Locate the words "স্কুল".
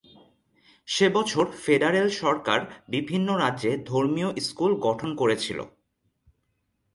4.39-4.71